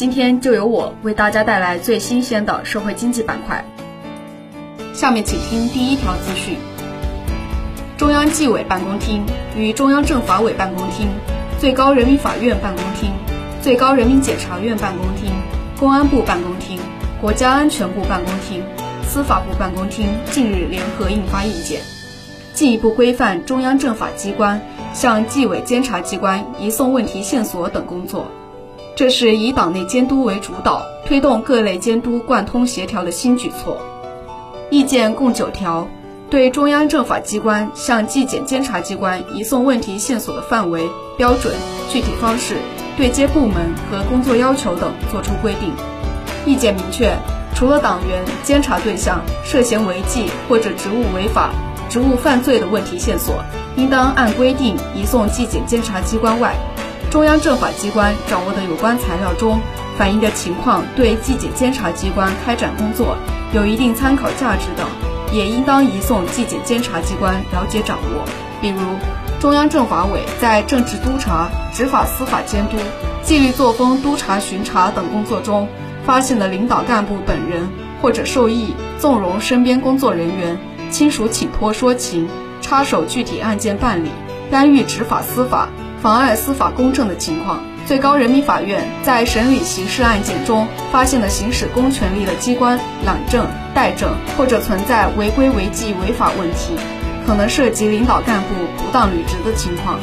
[0.00, 3.62] 今天就由我为大家带来最新鲜的社会经济板块。
[4.94, 6.56] 下面请听第一条资讯：
[7.98, 9.22] 中央纪委办公厅
[9.54, 11.06] 与中央政法委办公厅、
[11.58, 13.10] 最高人民法院办公厅、
[13.60, 15.34] 最高人民检察院办公厅、
[15.78, 16.78] 公安部办公厅、
[17.20, 18.64] 国家安全部办公厅、
[19.06, 21.78] 司法部办公厅近日联合印发意见，
[22.54, 24.62] 进一步规范中央政法机关
[24.94, 28.24] 向纪委监察机关移送问题线索等工作。
[29.00, 33.78] 这是以党内监督为主导，推动各类监督贯通协调的新举措。
[34.68, 35.88] 意见共九条，
[36.28, 41.54] 对中央政法机关向纪检监察机关移送问题线索的范围、标准、
[41.88, 42.56] 具体方式、
[42.98, 45.72] 对接部门和工作要求等作出规定。
[46.44, 47.16] 意见明确，
[47.54, 51.54] 除了党员、监察对象涉嫌违纪或者职务违法、
[51.88, 53.42] 职务犯罪的问题线索，
[53.76, 56.54] 应当按规定移送纪检监察机关外。
[57.10, 59.60] 中央政法机关掌握的有关材料中
[59.98, 63.16] 反映的情况，对纪检监察机关开展工作
[63.52, 64.86] 有一定参考价值等，
[65.32, 68.24] 也应当移送纪检监察机关了解掌握。
[68.62, 68.78] 比如，
[69.40, 72.76] 中央政法委在政治督查、执法司法监督、
[73.24, 75.68] 纪律作风督查巡查等工作中，
[76.06, 77.68] 发现的领导干部本人
[78.00, 80.56] 或者受益纵容身边工作人员、
[80.90, 82.28] 亲属请托说情、
[82.62, 84.10] 插手具体案件办理、
[84.48, 85.68] 干预执法司法。
[86.02, 96.74] 妨碍司法公正的情况，最高人民法院在审理刑事案件中发现的行使公权力的机关懒政怠政，或者存在违规违纪违法问题，
[97.26, 99.98] 可能涉及领导干部不当履职的情况，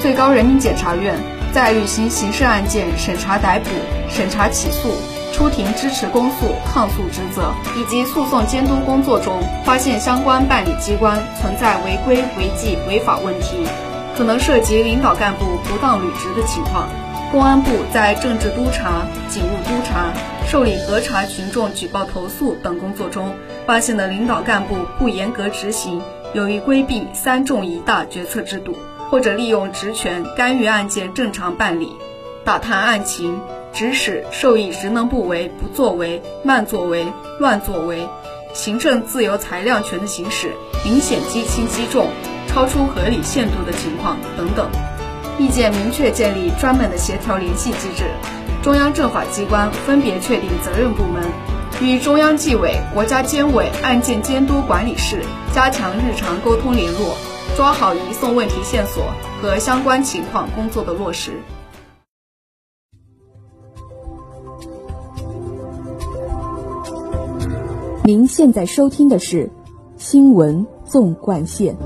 [0.00, 1.14] 最高人民检察院
[1.52, 3.70] 在履行刑事案件审查逮捕、
[4.10, 4.90] 审查起诉、
[5.32, 13.64] 出庭支持公诉、抗诉职责以及诉讼监督工作中，发现相关办理机关存在违规违纪违法问题。
[14.18, 16.88] 可能涉及领导干部不当履职的情况，
[17.30, 20.12] 公安部在政治督查、警务督查、
[20.48, 23.32] 受理核查群众举报投诉等工作中，
[23.64, 26.02] 发现的领导干部不严格执行，
[26.32, 28.76] 有意规避“三重一大”决策制度，
[29.08, 31.92] 或者利用职权干预案件正常办理，
[32.44, 33.40] 打探案情，
[33.72, 37.06] 指使受益职能部为不作为、慢作为、
[37.38, 38.08] 乱作为，
[38.52, 40.50] 行政自由裁量权的行使
[40.84, 42.08] 明显积轻积重。
[42.48, 44.68] 超出合理限度的情况等等，
[45.38, 48.10] 意见明确建立专门的协调联系机制，
[48.62, 51.22] 中央政法机关分别确定责任部门，
[51.80, 55.22] 与中央纪委、国家监委案件监督管理室
[55.54, 57.16] 加强日常沟通联络，
[57.56, 59.04] 抓好移送问题线索
[59.40, 61.32] 和相关情况工作的落实。
[68.04, 69.50] 您现在收听的是
[69.98, 71.76] 新闻纵贯线。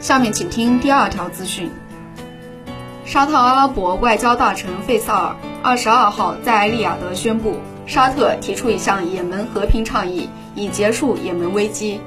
[0.00, 1.70] 下面请听第二条资讯。
[3.04, 12.00] 沙特阿拉伯外交大臣费萨尔二十二号在利雅得宣布，沙特提出一项也门和平倡议，以结束也门危机。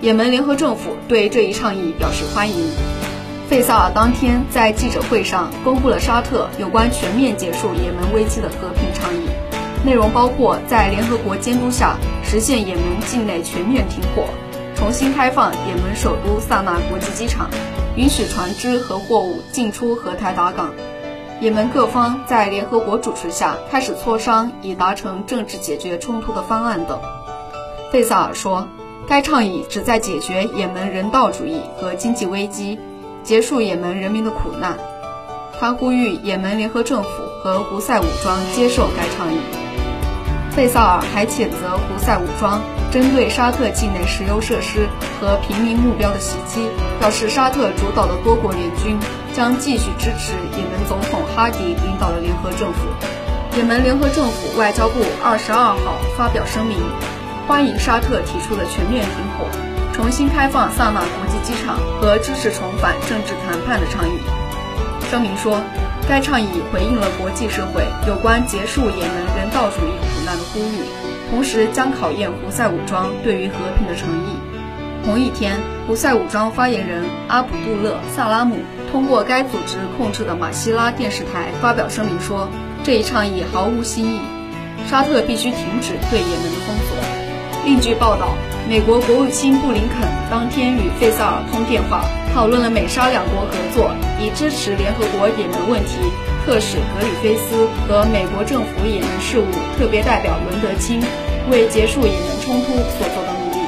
[0.00, 2.70] 也门联合政府对这一倡议表示欢迎。
[3.48, 9.28] 费萨尔当天在记者会上公布了沙特有关全面结束也门危机的和平倡议，
[9.84, 14.28] 内容包括在联合国监督下实现也门境内全面停火。
[14.84, 17.48] 重新开放也门首都萨那国际机场，
[17.96, 20.74] 允许船只和货物进出荷台达港。
[21.40, 27.00] 也门各方在联合国主持下开始磋商，以达成政治解决冲突的方案等。
[27.90, 28.68] 费萨尔说，
[29.08, 32.78] 该倡议旨在解决也门人道主义和经济危机，
[33.22, 34.76] 结束也门人民的苦难。
[35.58, 37.08] 他呼吁也门联合政府
[37.42, 39.63] 和胡塞武装接受该倡议。
[40.54, 42.62] 费萨尔还谴责胡塞武装。
[42.92, 44.88] 针对沙特境内石油设施
[45.20, 46.68] 和平民目标的袭击，
[47.00, 48.96] 表示沙特主导的多国联军
[49.34, 52.86] 将继续支持也门总统哈迪领导的联合政府。
[53.56, 56.78] 也门联合政府外交部二十二号发表声明，
[57.48, 59.46] 欢迎沙特提出的全面停火、
[59.92, 64.18] 重新开放萨那国际机场和支持重返政治谈判的倡议。
[65.10, 65.60] 声明说，
[66.08, 70.84] 该倡议回应了国际社会有关结束也门人道主义苦难的呼吁。
[71.30, 74.36] 同时将考验胡塞武装对于和平的诚意。
[75.04, 75.56] 同一天，
[75.86, 78.56] 胡塞武装发言人阿卜杜勒·萨拉姆
[78.92, 82.48] 通过该组织控制的马希拉电视台发表声明说，
[82.84, 84.20] 这一倡议毫无新意，
[84.88, 86.96] 沙特必须停止对也门的封锁。
[87.64, 88.34] 另据报道，
[88.68, 92.04] 美国国务卿布林肯当天与费萨尔通电话，
[92.34, 95.94] 讨论了美沙两国合作以支持联合国也门问题
[96.44, 99.46] 特使格里菲斯和美国政府也门事务
[99.78, 101.00] 特别代表伦德钦
[101.48, 103.58] 为结束也门冲突所做的努力。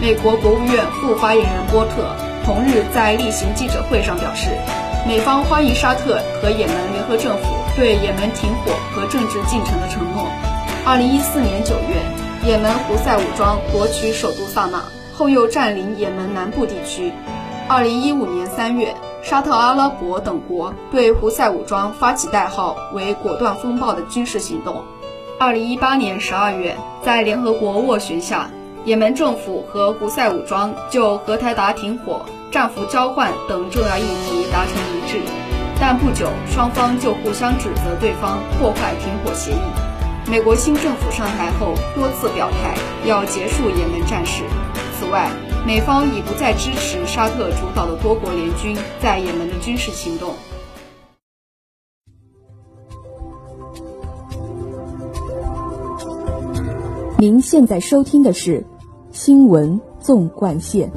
[0.00, 4.48] 美国国务院副发言人波特同日在例行记者会上表示，
[5.06, 7.44] 美方欢迎沙特和也门联合政府
[7.76, 10.26] 对也门停火和政治进程的承诺。
[10.86, 12.00] 二零一四年九月。
[12.42, 14.82] 也门胡塞武装夺取首都萨那，
[15.12, 17.12] 后又占领也门南部地区。
[17.72, 24.82] 二零一五年三月，沙特阿拉伯等国对胡塞武装发起代号为“果断风暴”的军事行动。
[25.38, 28.50] 二零一八年十二月，在联合国斡旋下，
[28.84, 35.20] 也门政府和胡塞武装就荷台达停火、战俘交换等重要议题达成一致，
[35.80, 40.28] 但不久，双方就互相指责对方破坏停火协议。
[40.28, 42.74] 美国新政府上台后，多次表态
[43.08, 44.42] 要结束也门战事。
[44.98, 45.30] 此外，
[45.66, 50.34] 美方已不再支持沙特主导的多国联军在也门的军事行动。
[57.18, 58.60] 您现在收听的是
[59.12, 60.90] 《新闻纵贯线》。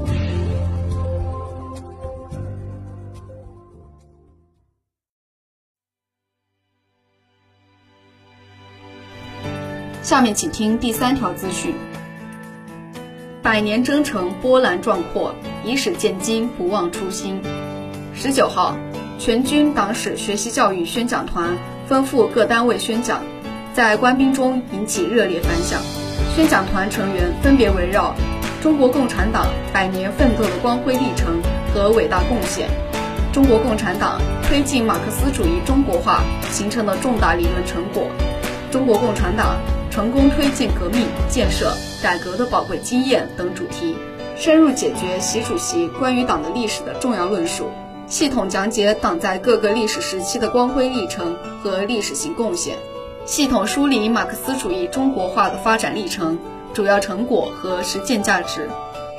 [10.01, 11.73] 下面请听第三条资讯：
[13.43, 15.35] 百年征程波澜壮阔，
[15.65, 17.41] 以史鉴今，不忘初心。
[18.15, 18.77] 十九号，
[19.19, 23.21] 全军党史学习教育宣讲团分赴各单位宣讲，
[23.73, 25.81] 在官兵中引起热烈反响。
[26.33, 28.15] 宣讲团成员分别围绕
[28.61, 31.41] 中国共产党百年奋斗的光辉历程
[31.73, 32.69] 和伟大贡献，
[33.33, 38.07] 中国共产党推进马克思主义中国化形成的重大理论成果，
[38.71, 39.57] 中国共产党。
[39.93, 43.95] 成功推进革命建设改革的宝贵经验等主题，
[44.35, 47.69] 深入解决习主席关于党的历史的重要论述，
[48.07, 52.75] 系统讲解党在各个历史时期的光辉历程和历史性贡献，
[53.27, 56.39] 系统梳理马克思主义中国化的发展历程、
[56.73, 58.67] 主要成果和实践价值，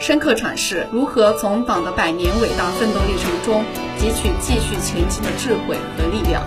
[0.00, 3.62] 深刻阐释如何从党的百年伟大奋斗历程中
[3.96, 6.42] 汲取继续前进的智慧和力量。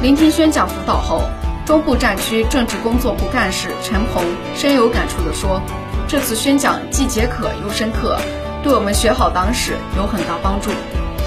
[0.00, 1.20] 聆听宣讲辅导后。
[1.68, 4.24] 中部战区政治工作部干事陈鹏
[4.56, 5.60] 深有感触地说
[6.08, 8.18] ：“这次宣讲既解渴又深刻，
[8.62, 10.70] 对我们学好党史有很大帮助。”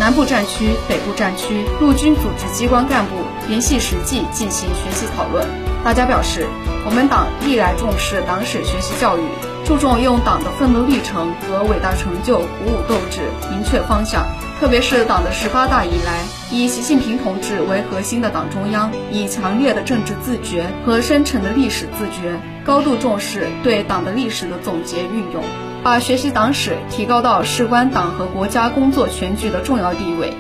[0.01, 3.17] 南部战区、北部战区陆军组织机关干部
[3.47, 5.47] 联系实际进行学习讨论，
[5.83, 6.47] 大家表示，
[6.87, 9.21] 我们党历来重视党史学习教育，
[9.63, 14.25] 注重用党的奋斗历程和伟大成就鼓舞斗志、明确方向。
[14.61, 16.21] 特别是党的十八大以来，
[16.51, 25.43] 以习近平同志为核心的党中央，以强烈的政治自觉和深沉的历史自觉，高度重视对党的历史的总结运用，
[25.81, 30.31] 把学习党史提高到事关党和国家工作全局的重要地位。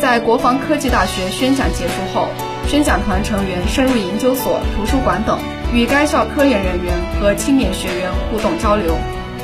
[0.00, 2.28] 在国防科技大学宣讲结束后，
[2.68, 5.36] 宣讲团成员深入研究所、图书馆等，
[5.74, 8.94] 与该校科研人员和青年学员互动交流。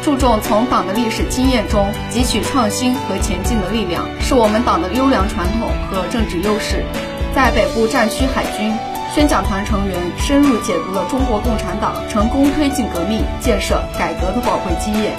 [0.04, 6.84] 注重从党的历史经验中汲取创新和前进的力量，是我们党的优良传统和政治优势。
[7.34, 8.76] 在北部战区海军，
[9.14, 15.14] 宣讲团成员深入解读了中国共产党成功推进革命建设改革的宝贵经验。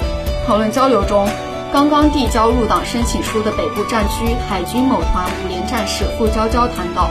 [0.46, 1.28] 讨论交流中，
[1.72, 7.10] 刚刚递交入党申请书的北部战区海军某团五连战士顾娇娇谈到：“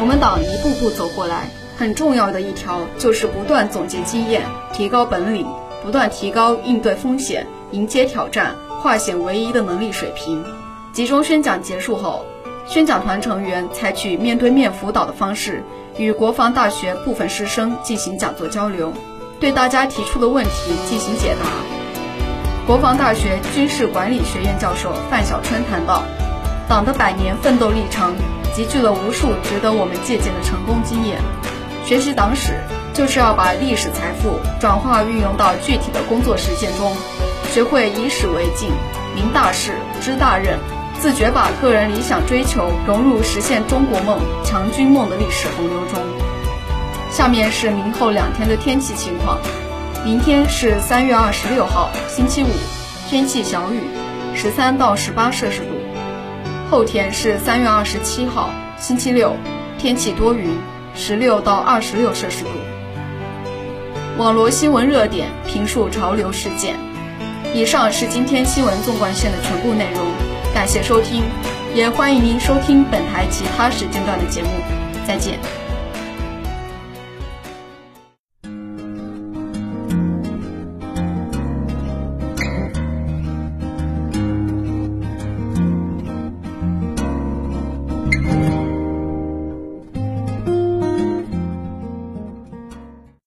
[0.00, 4.40] 我们党一步步走过来，很重要的一条就是不断总结经验，
[4.72, 5.46] 提高本领。”
[5.86, 10.42] 不断提高应对风险、迎接挑战、化险为夷的能力水平。
[10.92, 12.26] 集中宣讲结束后，
[12.66, 15.62] 宣讲团成员采取面对面辅导的方式，
[15.96, 18.92] 与国防大学部分师生进行讲座交流，
[19.38, 21.46] 对大家提出的问题进行解答。
[22.66, 26.02] 国防大学军事管理学院教授范小春谈到，
[26.68, 28.12] 党的百年奋斗历程
[28.52, 31.20] 集聚了无数值得我们借鉴的成功经验，
[31.84, 32.54] 学习党史。
[32.96, 36.96] 就是要把历史财富转化运用到具体的工作实践中，
[37.52, 38.70] 学会以史为镜，
[39.14, 40.58] 明大事，知大任，
[40.98, 46.02] 自觉把个人理想追求融入实现中国梦、强军梦的历史洪流中。
[47.10, 49.36] 下面是明后两天的天气情况：
[50.02, 52.48] 明天是三月二十六号，星期五，
[53.10, 53.80] 天气小雨，
[54.34, 55.74] 十三到十八摄氏度；
[56.70, 58.48] 后天是三月二十七号，
[58.78, 59.36] 星期六，
[59.76, 60.56] 天气多云，
[60.94, 62.48] 十六到二十六摄氏度。
[64.18, 66.74] 网络新闻热点，评述潮流事件。
[67.52, 70.06] 以上是今天新闻纵贯线的全部内容，
[70.54, 71.22] 感谢收听，
[71.74, 74.48] 也欢迎您收听本台其他时间段的节目。
[75.06, 75.38] 再见。